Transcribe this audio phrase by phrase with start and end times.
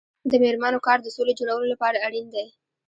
[0.31, 2.45] د میرمنو کار د سولې جوړولو لپاره اړین دی.